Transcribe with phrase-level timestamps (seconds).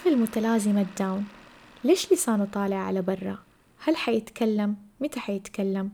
[0.00, 1.24] طفل متلازمة داون
[1.84, 3.38] ليش لسانه طالع على برا؟
[3.84, 5.90] هل حيتكلم؟ متى حيتكلم؟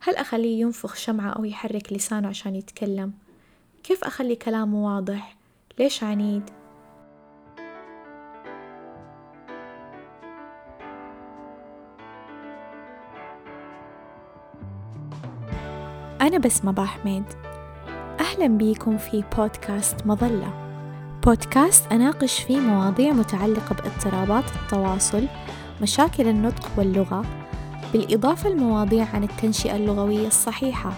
[0.00, 3.12] هل أخليه ينفخ شمعة أو يحرك لسانه عشان يتكلم؟
[3.84, 5.36] كيف أخلي كلامه واضح؟
[5.78, 6.50] ليش عنيد؟
[16.20, 17.24] أنا بسمة حميد
[18.20, 20.61] أهلا بيكم في بودكاست مظلة
[21.26, 25.26] بودكاست أناقش فيه مواضيع متعلقة باضطرابات التواصل
[25.82, 27.24] مشاكل النطق واللغة
[27.92, 30.92] بالإضافة لمواضيع عن التنشئة اللغوية الصحيحة.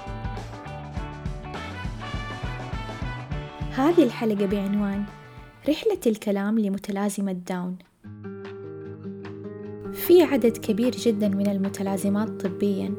[3.76, 5.04] هذه الحلقة بعنوان
[5.68, 7.76] رحلة الكلام لمتلازمة داون.
[9.92, 12.94] في عدد كبير جدا من المتلازمات طبيا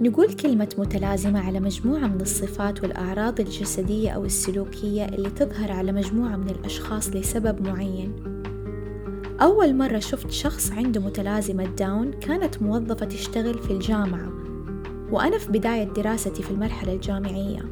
[0.00, 6.36] نقول كلمة متلازمة على مجموعة من الصفات والأعراض الجسدية أو السلوكية اللي تظهر على مجموعة
[6.36, 8.12] من الأشخاص لسبب معين.
[9.40, 14.32] أول مرة شفت شخص عنده متلازمة داون كانت موظفة تشتغل في الجامعة
[15.10, 17.64] وأنا في بداية دراستي في المرحلة الجامعية.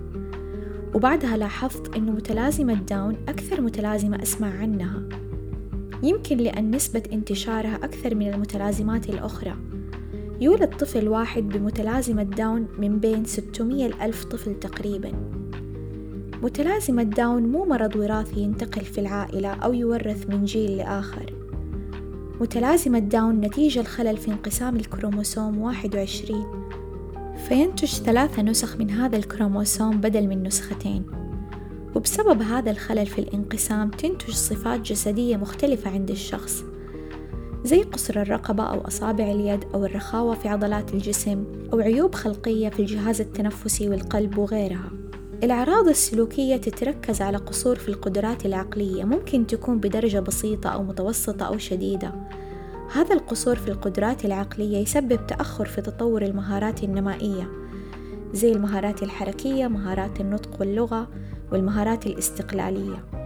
[0.95, 5.03] وبعدها لاحظت أنه متلازمة داون أكثر متلازمة أسمع عنها
[6.03, 9.72] يمكن لأن نسبة انتشارها أكثر من المتلازمات الأخرى.
[10.43, 15.12] يولد طفل واحد بمتلازمة داون من بين 600 ألف طفل تقريبا.
[16.43, 21.33] متلازمة داون مو مرض وراثي ينتقل في العائلة أو يورث من جيل لآخر.
[22.41, 26.47] متلازمة داون نتيجة الخلل في انقسام الكروموسوم 21
[27.49, 31.05] فينتج ثلاثة نسخ من هذا الكروموسوم بدل من نسختين.
[31.95, 36.65] وبسبب هذا الخلل في الانقسام تنتج صفات جسدية مختلفة عند الشخص.
[37.65, 42.81] زي قصر الرقبة أو أصابع اليد أو الرخاوة في عضلات الجسم أو عيوب خلقية في
[42.81, 44.91] الجهاز التنفسي والقلب وغيرها.
[45.43, 51.59] الأعراض السلوكية تتركز على قصور في القدرات العقلية ممكن تكون بدرجة بسيطة أو متوسطة أو
[51.59, 52.13] شديدة.
[52.93, 57.49] هذا القصور في القدرات العقلية يسبب تأخر في تطور المهارات النمائية
[58.33, 61.09] زي المهارات الحركية مهارات النطق واللغة
[61.53, 63.22] والمهارات الاستقلالية.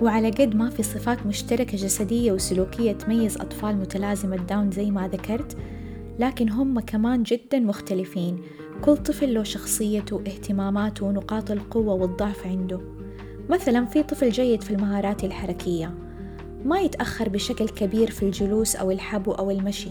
[0.00, 5.56] وعلى قد ما في صفات مشتركة جسدية وسلوكية تميز أطفال متلازمة داون زي ما ذكرت
[6.18, 8.38] لكن هم كمان جدا مختلفين.
[8.82, 12.80] كل طفل له شخصيته واهتماماته ونقاط القوة والضعف عنده.
[13.50, 15.94] مثلا في طفل جيد في المهارات الحركية.
[16.64, 19.90] ما يتأخر بشكل كبير في الجلوس أو الحبو أو المشي.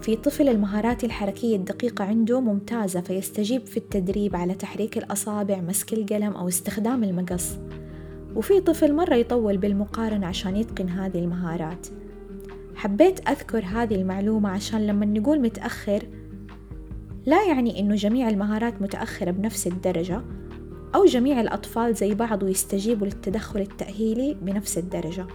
[0.00, 6.32] في طفل المهارات الحركية الدقيقة عنده ممتازة فيستجيب في التدريب على تحريك الأصابع مسك القلم
[6.32, 7.56] أو استخدام المقص.
[8.36, 11.86] وفي طفل مرة يطول بالمقارنة عشان يتقن هذه المهارات.
[12.74, 16.02] حبيت أذكر هذه المعلومة عشان لما نقول متأخر
[17.26, 20.22] لا يعني إنه جميع المهارات متأخرة بنفس الدرجة
[20.94, 25.26] أو جميع الأطفال زي بعض ويستجيبوا للتدخل التأهيلي بنفس الدرجة.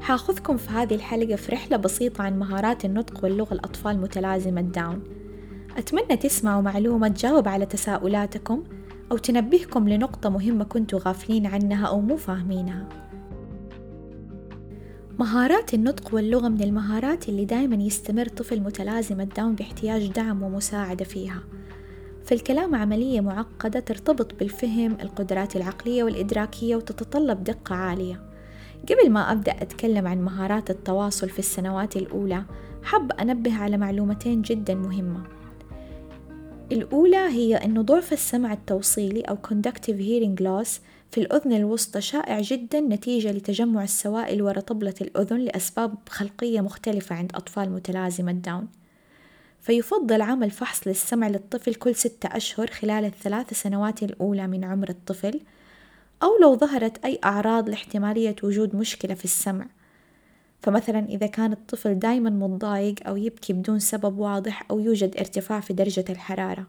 [0.00, 5.02] حاخذكم في هذه الحلقة في رحلة بسيطة عن مهارات النطق واللغة الأطفال متلازمة داون
[5.76, 8.64] أتمنى تسمعوا معلومة تجاوب على تساؤلاتكم.
[9.12, 12.88] أو تنبهكم لنقطة مهمة كنتوا غافلين عنها أو مو فاهمينها.
[15.18, 21.42] مهارات النطق واللغة من المهارات اللي دايما يستمر طفل متلازم الداون باحتياج دعم ومساعدة فيها.
[22.24, 28.20] فالكلام عملية معقدة ترتبط بالفهم القدرات العقلية والإدراكية وتتطلب دقة عالية.
[28.90, 32.44] قبل ما أبدأ أتكلم عن مهارات التواصل في السنوات الأولى
[32.82, 35.39] حب أنبه على معلومتين جدا مهمة.
[36.72, 42.80] الأولى هي أن ضعف السمع التوصيلي أو conductive hearing loss في الأذن الوسطى شائع جدا
[42.80, 48.68] نتيجة لتجمع السوائل وراء طبلة الأذن لأسباب خلقية مختلفة عند أطفال متلازمة داون
[49.60, 55.40] فيفضل عمل فحص للسمع للطفل كل ستة أشهر خلال الثلاث سنوات الأولى من عمر الطفل
[56.22, 59.66] أو لو ظهرت أي أعراض لاحتمالية وجود مشكلة في السمع.
[60.62, 65.72] فمثلا إذا كان الطفل دايما متضايق أو يبكي بدون سبب واضح أو يوجد ارتفاع في
[65.72, 66.66] درجة الحرارة.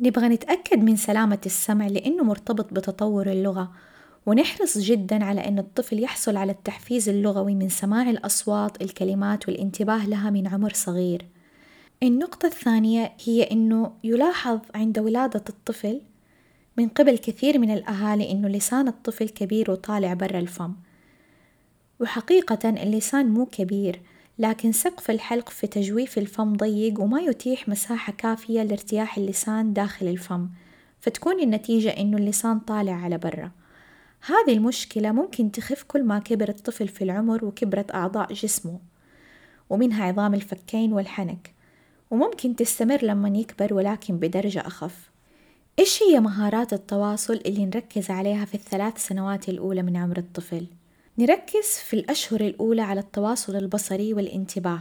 [0.00, 3.72] نبغى نتأكد من سلامة السمع لأنه مرتبط بتطور اللغة
[4.26, 10.30] ونحرص جدا على أن الطفل يحصل على التحفيز اللغوي من سماع الأصوات الكلمات والانتباه لها
[10.30, 11.26] من عمر صغير.
[12.02, 16.00] النقطة الثانية هي أنه يلاحظ عند ولادة الطفل
[16.78, 20.72] من قبل كثير من الأهالي أنه لسان الطفل كبير وطالع برا الفم.
[22.02, 24.00] وحقيقة اللسان مو كبير
[24.38, 30.48] لكن سقف الحلق في تجويف الفم ضيق وما يتيح مساحة كافية لارتياح اللسان داخل الفم
[31.00, 33.50] فتكون النتيجة إنه اللسان طالع على برا
[34.26, 38.78] هذه المشكلة ممكن تخف كل ما كبر الطفل في العمر وكبرت أعضاء جسمه
[39.70, 41.54] ومنها عظام الفكين والحنك
[42.10, 45.10] وممكن تستمر لما يكبر ولكن بدرجة أخف
[45.78, 50.66] إيش هي مهارات التواصل اللي نركز عليها في الثلاث سنوات الأولى من عمر الطفل؟
[51.22, 54.80] نركز في الأشهر الأولى على التواصل البصري والانتباه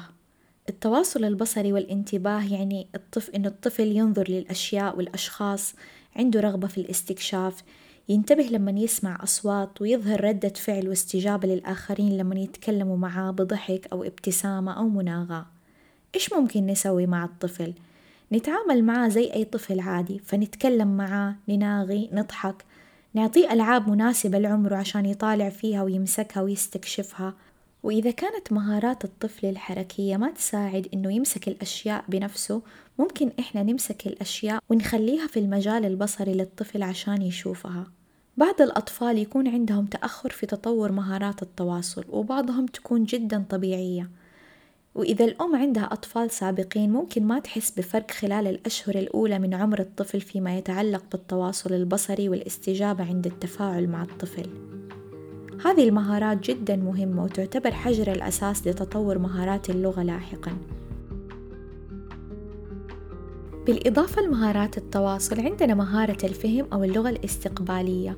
[0.70, 5.76] التواصل البصري والانتباه يعني الطفل إنه الطفل ينظر للأشياء والأشخاص
[6.16, 7.64] عنده رغبة في الاستكشاف
[8.10, 14.78] ينتبه لما يسمع أصوات ويظهر ردة فعل واستجابة للآخرين لما يتكلموا معاه بضحك أو ابتسامة
[14.78, 15.46] أو مناغاة
[16.16, 17.74] إيش ممكن نسوي مع الطفل؟
[18.32, 22.66] نتعامل معاه زي أي طفل عادي فنتكلم معاه نناغي نضحك
[23.14, 27.34] نعطيه ألعاب مناسبة لعمره عشان يطالع فيها ويمسكها ويستكشفها.
[27.84, 32.62] وإذا كانت مهارات الطفل الحركية ما تساعد إنه يمسك الأشياء بنفسه
[33.00, 37.88] ممكن إحنا نمسك الأشياء ونخليها في المجال البصري للطفل عشان يشوفها.
[38.38, 44.10] بعض الأطفال يكون عندهم تأخر في تطور مهارات التواصل وبعضهم تكون جدا طبيعية.
[44.96, 50.22] وإذا الأم عندها أطفال سابقين ممكن ما تحس بفرق خلال الأشهر الأولى من عمر الطفل
[50.22, 54.50] فيما يتعلق بالتواصل البصري والاستجابة عند التفاعل مع الطفل.
[55.66, 60.58] هذه المهارات جدا مهمة وتعتبر حجر الأساس لتطور مهارات اللغة لاحقا.
[63.66, 68.18] بالإضافة لمهارات التواصل عندنا مهارة الفهم أو اللغة الاستقبالية.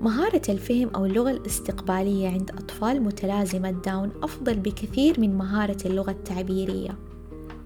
[0.00, 6.98] مهارة الفهم أو اللغة الاستقبالية عند أطفال متلازمة داون أفضل بكثير من مهارة اللغة التعبيرية.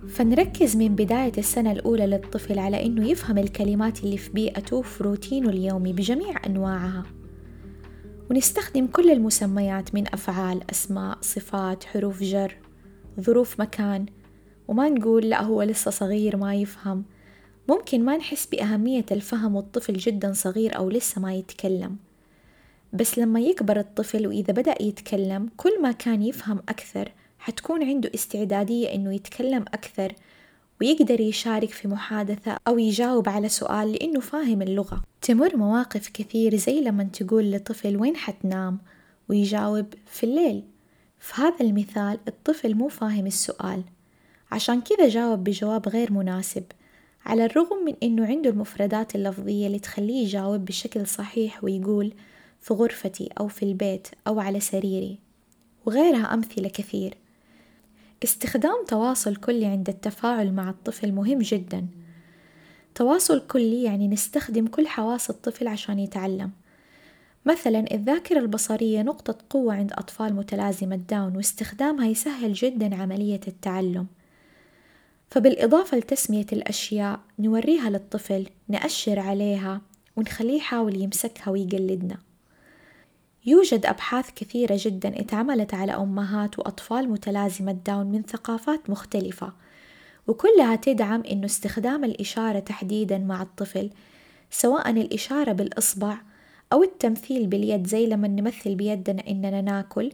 [0.09, 5.49] فنركز من بداية السنة الأولى للطفل على إنه يفهم الكلمات اللي في بيئته في روتينه
[5.49, 7.03] اليومي بجميع أنواعها.
[8.31, 12.57] ونستخدم كل المسميات من أفعال أسماء صفات حروف جر
[13.21, 14.07] ظروف مكان.
[14.69, 17.05] وما نقول لا هو لسه صغير ما يفهم.
[17.69, 21.97] ممكن ما نحس بأهمية الفهم والطفل جدا صغير أو لسه ما يتكلم.
[22.95, 28.95] بس لما يكبر الطفل وإذا بدأ يتكلم كل ما كان يفهم أكثر حتكون عنده استعدادية
[28.95, 30.13] إنه يتكلم أكثر
[30.81, 35.03] ويقدر يشارك في محادثة أو يجاوب على سؤال لأنه فاهم اللغة.
[35.23, 38.79] تمر مواقف كثير زي لما تقول لطفل وين حتنام؟
[39.29, 40.63] ويجاوب في الليل.
[41.19, 43.83] في هذا المثال الطفل مو فاهم السؤال.
[44.53, 46.65] عشان كذا جاوب بجواب غير مناسب
[47.27, 52.13] على الرغم من أنه عنده المفردات اللفظية اللي تخليه يجاوب بشكل صحيح ويقول
[52.65, 55.19] في غرفتي أو في البيت أو على سريري
[55.87, 57.17] وغيرها أمثلة كثير.
[58.25, 61.87] استخدام تواصل كلي عند التفاعل مع الطفل مهم جدا.
[62.95, 66.51] تواصل كلي يعني نستخدم كل حواس الطفل عشان يتعلم.
[67.47, 74.07] مثلا الذاكرة البصرية نقطة قوة عند أطفال متلازمة داون واستخدامها يسهل جدا عملية التعلم.
[75.29, 79.81] فبالإضافة لتسمية الأشياء نوريها للطفل نأشر عليها
[80.17, 82.19] ونخليه يحاول يمسكها ويقلدنا.
[83.47, 89.53] يوجد أبحاث كثيرة جدا اتعملت على أمهات وأطفال متلازمة داون من ثقافات مختلفة
[90.27, 93.91] وكلها تدعم إنه استخدام الإشارة تحديدا مع الطفل
[94.51, 96.17] سواء الإشارة بالإصبع
[96.73, 100.13] أو التمثيل باليد زي لما نمثل بيدنا إننا ناكل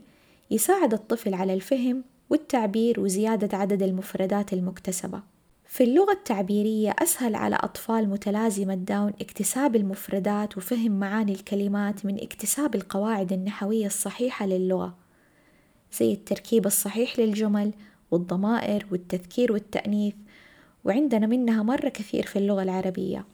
[0.51, 5.30] يساعد الطفل على الفهم والتعبير وزيادة عدد المفردات المكتسبة.
[5.71, 12.75] في اللغة التعبيرية أسهل على أطفال متلازمة داون اكتساب المفردات وفهم معاني الكلمات من اكتساب
[12.75, 14.95] القواعد النحوية الصحيحة للغة
[15.99, 17.73] زي التركيب الصحيح للجمل
[18.11, 20.13] والضمائر والتذكير والتأنيث
[20.83, 23.25] وعندنا منها مرة كثير في اللغة العربية.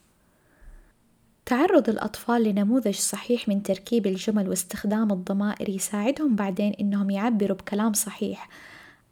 [1.45, 8.49] تعرض الأطفال لنموذج صحيح من تركيب الجمل واستخدام الضمائر يساعدهم بعدين إنهم يعبروا بكلام صحيح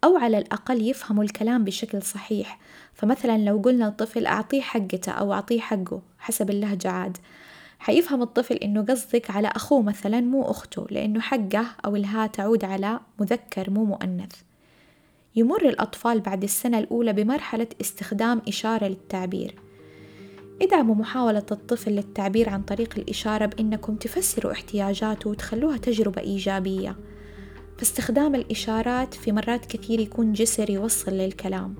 [0.06, 2.58] أو على الأقل يفهموا الكلام بشكل صحيح.
[2.94, 7.16] فمثلا لو قلنا للطفل أعطيه حقته أو أعطيه حقه حسب اللهجة عاد
[7.78, 13.00] حيفهم الطفل إنه قصدك على أخوه مثلا مو أخته لأنه حقه أو الها تعود على
[13.20, 14.32] مذكر مو مؤنث.
[15.36, 19.54] يمر الأطفال بعد السنة الأولى بمرحلة استخدام إشارة للتعبير.
[20.62, 26.96] ادعموا محاولة الطفل للتعبير عن طريق الإشارة بإنكم تفسروا احتياجاته وتخلوها تجربة إيجابية.
[27.78, 31.74] فاستخدام الإشارات في مرات كثير يكون جسر يوصل للكلام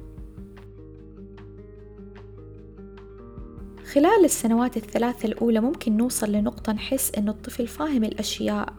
[3.93, 8.73] خلال السنوات الثلاثة الأولى ممكن نوصل لنقطة نحس إنه الطفل فاهم الأشياء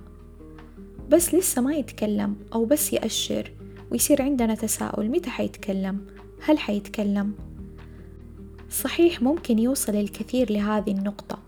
[1.10, 3.52] بس لسه ما يتكلم أو بس يأشر
[3.92, 6.06] ويصير عندنا تساؤل متى حيتكلم؟
[6.42, 7.34] هل حيتكلم؟
[8.70, 11.40] صحيح ممكن يوصل الكثير لهذه النقطة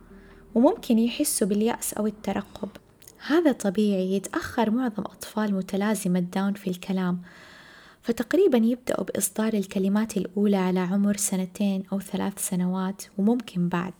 [0.55, 2.69] وممكن يحسوا باليأس أو الترقب
[3.27, 7.21] هذا طبيعي يتأخر معظم أطفال متلازمة داون في الكلام
[8.01, 13.93] فتقريبا يبدأوا بإصدار الكلمات الأولى على عمر سنتين أو ثلاث سنوات وممكن بعد.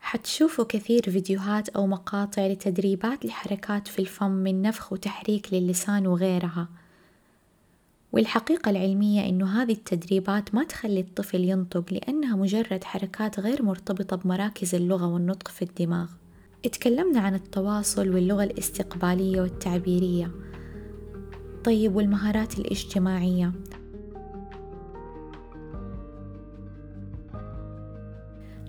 [0.00, 6.68] حتشوفوا كثير فيديوهات أو مقاطع لتدريبات لحركات في الفم من نفخ وتحريك للسان وغيرها.
[8.12, 14.74] والحقيقة العلمية إنه هذه التدريبات ما تخلي الطفل ينطق لأنها مجرد حركات غير مرتبطة بمراكز
[14.74, 16.08] اللغة والنطق في الدماغ.
[16.64, 20.30] اتكلمنا عن التواصل واللغة الاستقبالية والتعبيرية.
[21.64, 23.52] طيب والمهارات الاجتماعية.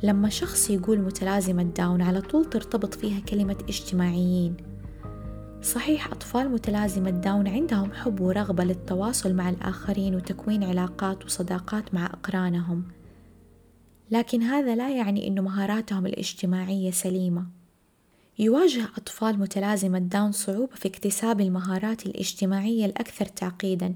[0.03, 4.57] لما شخص يقول متلازمة داون على طول ترتبط فيها كلمة اجتماعيين.
[5.61, 12.83] صحيح أطفال متلازمة داون عندهم حب ورغبة للتواصل مع الآخرين وتكوين علاقات وصداقات مع أقرانهم.
[14.11, 17.62] لكن هذا لا يعني أن مهاراتهم الاجتماعية سليمة.
[18.39, 23.95] يواجه أطفال متلازمة داون صعوبة في اكتساب المهارات الاجتماعية الأكثر تعقيدا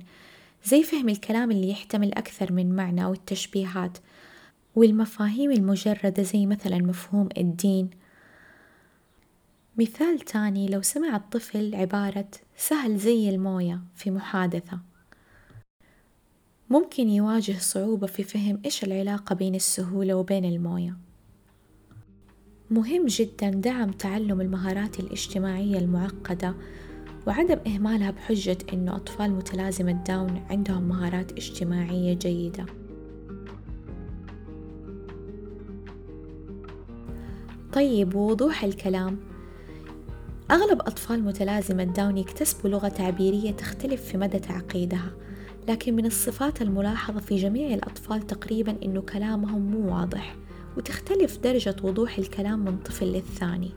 [0.66, 3.98] زي فهم الكلام اللي يحتمل أكثر من معنى أو التشبيهات
[4.76, 7.90] والمفاهيم المجردة زي مثلا مفهوم الدين.
[9.78, 12.28] مثال تاني لو سمع الطفل عبارة
[12.58, 14.80] سهل زي الموية في محادثة
[16.70, 21.07] ممكن يواجه صعوبة في فهم إيش العلاقة بين السهولة وبين الموية.
[22.72, 26.56] مهم جدا دعم تعلم المهارات الاجتماعية المعقدة
[27.28, 32.66] وعدم إهمالها بحجة إنه أطفال متلازمة داون عندهم مهارات اجتماعية جيدة.
[37.74, 39.18] طيب ووضوح الكلام.
[40.52, 45.12] أغلب أطفال متلازمة داون يكتسبوا لغة تعبيرية تختلف في مدى تعقيدها
[45.68, 50.36] لكن من الصفات الملاحظة في جميع الأطفال تقريبا أنه كلامهم مو واضح.
[50.78, 53.72] وتختلف درجة وضوح الكلام من طفل للثاني.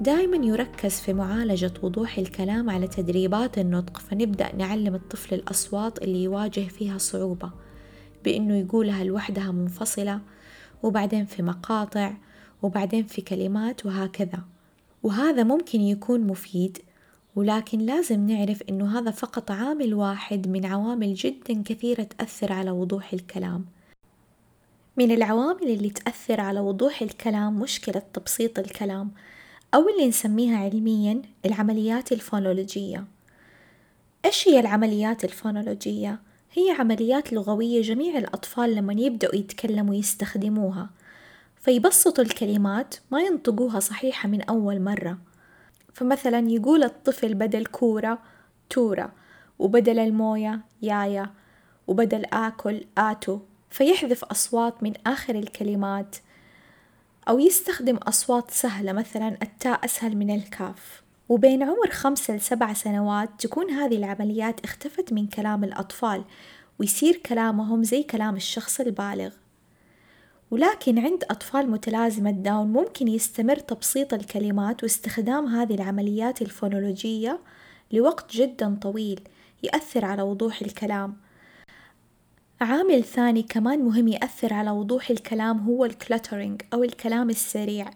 [0.00, 6.60] دائما يركز في معالجة وضوح الكلام على تدريبات النطق فنبدأ نعلم الطفل الأصوات اللي يواجه
[6.60, 7.50] فيها صعوبة
[8.24, 10.20] بأنه يقولها لوحدها منفصلة
[10.82, 12.12] وبعدين في مقاطع
[12.62, 14.38] وبعدين في كلمات وهكذا.
[15.02, 16.78] وهذا ممكن يكون مفيد
[17.36, 23.12] ولكن لازم نعرف إنه هذا فقط عامل واحد من عوامل جدا كثيرة تأثر على وضوح
[23.12, 23.64] الكلام.
[24.96, 29.10] من العوامل اللي تأثر على وضوح الكلام مشكلة تبسيط الكلام
[29.74, 33.04] أو اللي نسميها علميا العمليات الفونولوجية.
[34.24, 36.20] إيش هي العمليات الفونولوجية؟
[36.52, 40.90] هي عمليات لغوية جميع الأطفال لما يبدأوا يتكلموا يستخدموها.
[41.60, 45.18] فيبسطوا الكلمات ما ينطقوها صحيحة من أول مرة.
[45.94, 48.18] فمثلا يقول الطفل بدل كورة
[48.70, 49.12] تورة
[49.58, 51.30] وبدل الموية يايا
[51.86, 53.38] وبدل آكل آتو.
[53.72, 56.16] فيحذف أصوات من آخر الكلمات
[57.28, 61.02] أو يستخدم أصوات سهلة مثلا التاء أسهل من الكاف.
[61.28, 66.24] وبين عمر خمسة لسبع سنوات تكون هذه العمليات اختفت من كلام الأطفال
[66.78, 69.30] ويصير كلامهم زي كلام الشخص البالغ.
[70.50, 77.40] ولكن عند أطفال متلازمة داون ممكن يستمر تبسيط الكلمات واستخدام هذه العمليات الفونولوجية
[77.92, 79.20] لوقت جدا طويل
[79.62, 81.16] يأثر على وضوح الكلام.
[82.62, 87.90] عامل ثاني كمان مهم يأثر على وضوح الكلام هو ال cluttering أو الكلام السريع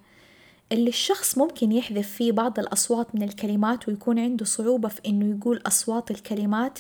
[0.73, 5.62] اللي الشخص ممكن يحذف فيه بعض الأصوات من الكلمات ويكون عنده صعوبة في إنه يقول
[5.66, 6.78] أصوات الكلمات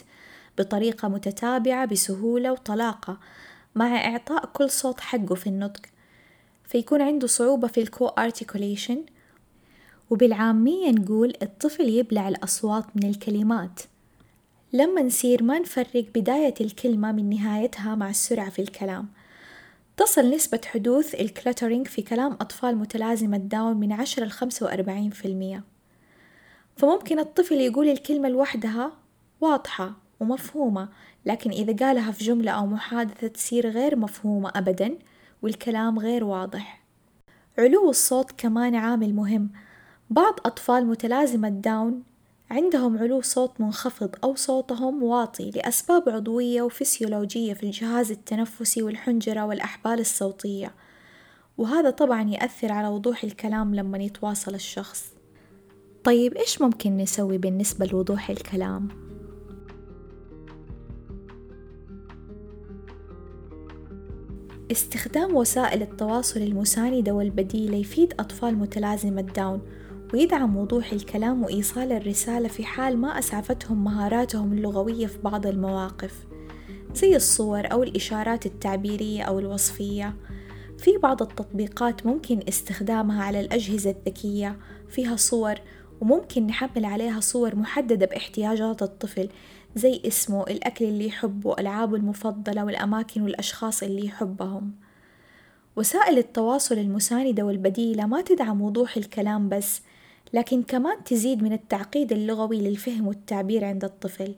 [0.58, 3.18] بطريقة متتابعة بسهولة وطلاقة
[3.74, 5.82] مع إعطاء كل صوت حقه في النطق
[6.64, 9.04] فيكون عنده صعوبة في ال coarticulation
[10.10, 13.80] وبالعامية نقول الطفل يبلع الأصوات من الكلمات.
[14.72, 19.08] لما نصير ما نفرق بداية الكلمة من نهايتها مع السرعة في الكلام.
[19.96, 25.24] تصل نسبة حدوث ال cluttering في كلام أطفال متلازمة داون من عشرة لخمسة وأربعين في
[25.24, 25.64] المية.
[26.76, 28.92] فممكن الطفل يقول الكلمة لوحدها
[29.40, 30.88] واضحة ومفهومة
[31.26, 34.98] لكن إذا قالها في جملة أو محادثة تصير غير مفهومة أبدا
[35.42, 36.82] والكلام غير واضح.
[37.58, 39.50] علو الصوت كمان عامل مهم.
[40.10, 42.02] بعض أطفال متلازمة داون
[42.50, 50.00] عندهم علو صوت منخفض أو صوتهم واطي لأسباب عضوية وفسيولوجية في الجهاز التنفسي والحنجرة والأحبال
[50.00, 50.74] الصوتية
[51.58, 55.04] وهذا طبعا يأثر على وضوح الكلام لما يتواصل الشخص
[56.04, 58.88] طيب إيش ممكن نسوي بالنسبة لوضوح الكلام؟
[64.72, 69.60] استخدام وسائل التواصل المساندة والبديلة يفيد أطفال متلازمة داون
[70.14, 76.26] ويدعم وضوح الكلام وإيصال الرسالة في حال ما أسعفتهم مهاراتهم اللغوية في بعض المواقف
[76.94, 80.14] زي الصور أو الإشارات التعبيرية أو الوصفية.
[80.78, 84.58] في بعض التطبيقات ممكن استخدامها على الأجهزة الذكية
[84.88, 85.54] فيها صور
[86.00, 89.28] وممكن نحمل عليها صور محددة باحتياجات الطفل
[89.76, 94.72] زي اسمه الأكل اللي يحبه ألعابه المفضلة والأماكن والأشخاص اللي يحبهم.
[95.76, 99.82] وسائل التواصل المساندة والبديلة ما تدعم وضوح الكلام بس
[100.32, 104.34] لكن كمان تزيد من التعقيد اللغوي للفهم والتعبير عند الطفل.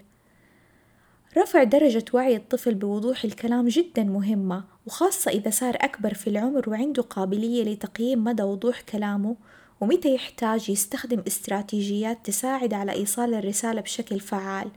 [1.38, 7.02] رفع درجة وعي الطفل بوضوح الكلام جدا مهمة وخاصة إذا صار أكبر في العمر وعنده
[7.02, 9.36] قابلية لتقييم مدى وضوح كلامه
[9.80, 14.70] ومتى يحتاج يستخدم استراتيجيات تساعد على إيصال الرسالة بشكل فعال.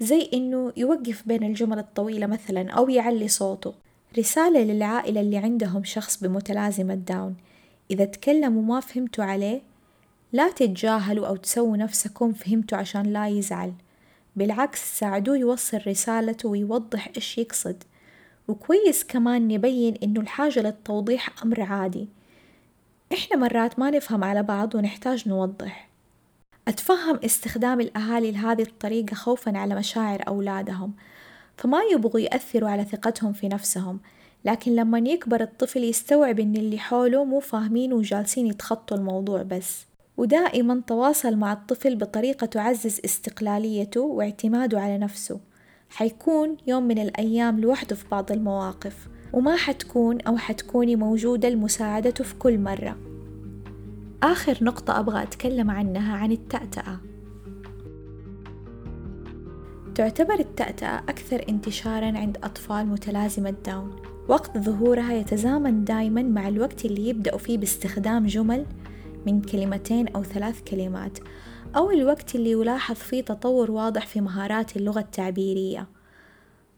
[0.00, 3.74] زي إنه يوقف بين الجمل الطويلة مثلا أو يعلي صوته.
[4.18, 7.36] رسالة للعائلة اللي عندهم شخص بمتلازمة داون.
[7.90, 9.71] إذا تكلم وما فهمتوا عليه
[10.32, 13.72] لا تتجاهلوا أو تسووا نفسكم فهمتوا عشان لا يزعل.
[14.36, 17.82] بالعكس ساعدوه يوصل رسالته ويوضح إيش يقصد.
[18.48, 22.08] وكويس كمان نبين إنه الحاجة للتوضيح أمر عادي.
[23.12, 25.88] إحنا مرات ما نفهم على بعض ونحتاج نوضح.
[26.68, 30.92] أتفهم استخدام الأهالي لهذه الطريقة خوفًا على مشاعر أولادهم،
[31.56, 34.00] فما يبغوا يأثروا على ثقتهم في نفسهم،
[34.44, 39.86] لكن لما يكبر الطفل يستوعب إن اللي حوله مو فاهمين وجالسين يتخطوا الموضوع بس،
[40.22, 45.40] ودائمًا تواصل مع الطفل بطريقة تعزز استقلاليته واعتماده على نفسه،
[45.88, 52.34] حيكون يوم من الأيام لوحده في بعض المواقف، وما حتكون أو حتكوني موجودة لمساعدته في
[52.34, 52.96] كل مرة.
[54.22, 56.98] آخر نقطة أبغى أتكلم عنها عن التأتأة.
[59.94, 63.96] تعتبر التأتأة أكثر انتشارًا عند أطفال متلازمة داون،
[64.28, 68.66] وقت ظهورها يتزامن دايمًا مع الوقت اللي يبدأوا فيه باستخدام جمل
[69.26, 71.18] من كلمتين أو ثلاث كلمات،
[71.76, 75.86] أو الوقت اللي يلاحظ فيه تطور واضح في مهارات اللغة التعبيرية.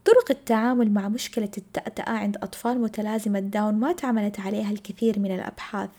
[0.05, 5.91] طرق التعامل مع مشكلة التأتأة عند أطفال متلازمة داون ما تعملت عليها الكثير من الأبحاث،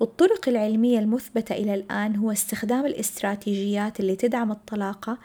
[0.00, 5.18] والطرق العلمية المثبتة إلى الآن هو استخدام الاستراتيجيات اللي تدعم الطلاقة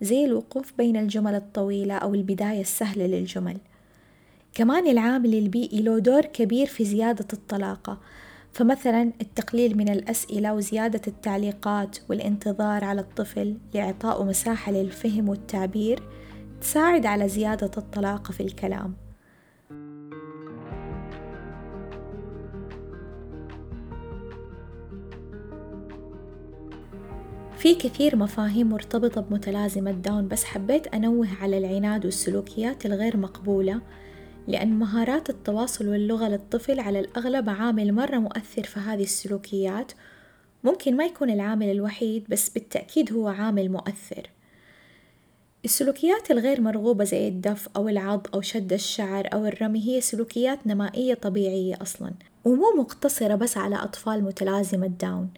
[0.00, 3.58] زي الوقوف بين الجمل الطويلة أو البداية السهلة للجمل
[4.54, 7.98] كمان العامل البيئي له دور كبير في زيادة الطلاقة
[8.58, 16.02] فمثلا التقليل من الأسئلة وزيادة التعليقات والانتظار على الطفل لإعطائه مساحة للفهم والتعبير
[16.60, 18.94] تساعد على زيادة الطلاقة في الكلام.
[27.56, 33.80] في كثير مفاهيم مرتبطة بمتلازمة داون بس حبيت أنوه على العناد والسلوكيات الغير مقبولة
[34.48, 39.92] لأن مهارات التواصل واللغة للطفل على الأغلب عامل مرة مؤثر في هذه السلوكيات.
[40.64, 44.30] ممكن ما يكون العامل الوحيد بس بالتأكيد هو عامل مؤثر.
[45.64, 51.14] السلوكيات الغير مرغوبة زي الدف أو العض أو شد الشعر أو الرمي هي سلوكيات نمائية
[51.14, 52.12] طبيعية أصلا
[52.44, 55.30] ومو مقتصرة بس على أطفال متلازمة داون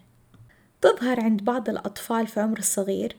[0.81, 3.15] تظهر عند بعض الأطفال في عمر الصغير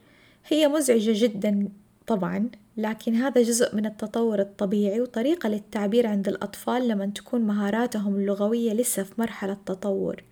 [0.48, 1.68] هي مزعجة جدا
[2.06, 8.72] طبعا لكن هذا جزء من التطور الطبيعي وطريقة للتعبير عند الأطفال لما تكون مهاراتهم اللغوية
[8.72, 10.24] لسه في مرحلة تطور.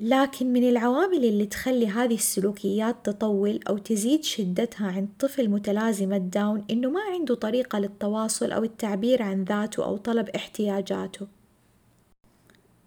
[0.00, 6.64] لكن من العوامل اللي تخلي هذه السلوكيات تطول أو تزيد شدتها عند طفل متلازمة داون
[6.70, 11.26] إنه ما عنده طريقة للتواصل أو التعبير عن ذاته أو طلب احتياجاته.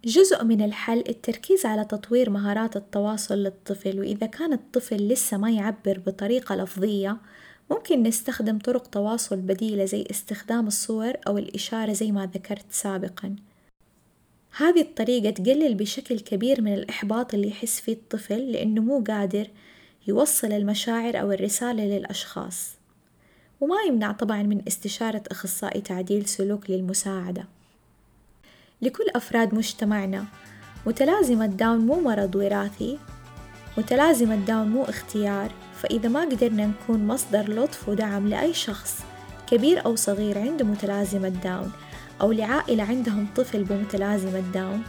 [0.04, 5.98] جزء من الحل التركيز على تطوير مهارات التواصل للطفل وإذا كان الطفل لسه ما يعبر
[6.06, 7.16] بطريقة لفظية
[7.70, 13.36] ممكن نستخدم طرق تواصل بديلة زي استخدام الصور أو الإشارة زي ما ذكرت سابقا.
[14.56, 19.48] هذه الطريقة تقلل بشكل كبير من الإحباط اللي يحس فيه الطفل لأنه مو قادر
[20.06, 22.70] يوصل المشاعر أو الرسالة للأشخاص.
[23.60, 27.44] وما يمنع طبعا من استشارة أخصائي تعديل سلوك للمساعدة.
[28.82, 30.24] لكل أفراد مجتمعنا
[30.86, 32.98] متلازمة داون مو مرض وراثي
[33.78, 39.04] متلازمة داون مو اختيار فإذا ما قدرنا نكون مصدر لطف ودعم لأي شخص
[39.46, 41.72] كبير أو صغير عنده متلازمة داون
[42.20, 44.82] أو لعائلة عندهم طفل بمتلازمة داون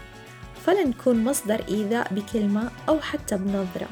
[0.66, 3.88] فلن نكون مصدر إيذاء بكلمة أو حتى بنظرة.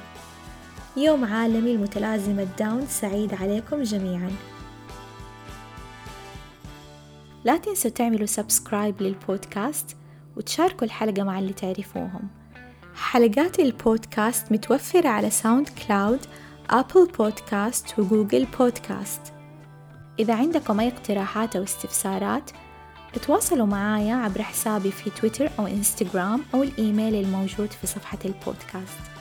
[0.98, 4.32] يوم عالمي لمتلازمة داون سعيد عليكم جميعاً.
[7.46, 9.98] لا تنسوا تعملوا subscribe للبودكاست
[10.38, 12.28] وتشاركوا الحلقة مع اللي تعرفوهم.
[12.96, 16.20] حلقات البودكاست متوفرة على SoundCloud Apple
[16.70, 19.22] Podcast و Google Podcast
[20.20, 22.52] إذا عندكم أي اقتراحات أو استفسارات
[23.22, 29.15] تواصلوا معايا عبر حسابي في تويتر أو إنستغرام أو الإيميل الموجود في صفحة البودكاست.